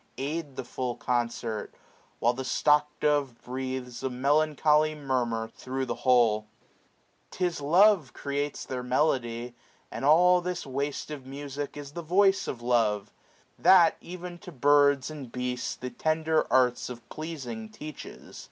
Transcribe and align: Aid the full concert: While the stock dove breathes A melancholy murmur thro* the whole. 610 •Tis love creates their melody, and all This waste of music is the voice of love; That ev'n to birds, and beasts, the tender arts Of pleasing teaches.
Aid 0.17 0.55
the 0.55 0.63
full 0.65 0.95
concert: 0.95 1.75
While 2.17 2.33
the 2.33 2.43
stock 2.43 2.87
dove 2.99 3.39
breathes 3.43 4.01
A 4.01 4.09
melancholy 4.09 4.95
murmur 4.95 5.47
thro* 5.49 5.85
the 5.85 5.93
whole. 5.93 6.47
610 7.31 7.47
•Tis 7.47 7.61
love 7.71 8.11
creates 8.11 8.65
their 8.65 8.81
melody, 8.81 9.53
and 9.91 10.03
all 10.03 10.41
This 10.41 10.65
waste 10.65 11.11
of 11.11 11.27
music 11.27 11.77
is 11.77 11.91
the 11.91 12.01
voice 12.01 12.47
of 12.47 12.63
love; 12.63 13.13
That 13.59 13.95
ev'n 14.03 14.39
to 14.39 14.51
birds, 14.51 15.11
and 15.11 15.31
beasts, 15.31 15.75
the 15.75 15.91
tender 15.91 16.47
arts 16.51 16.89
Of 16.89 17.07
pleasing 17.09 17.69
teaches. 17.69 18.39